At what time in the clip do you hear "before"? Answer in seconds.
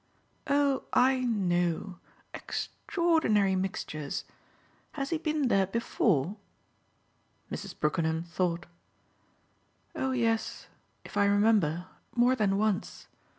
5.67-6.37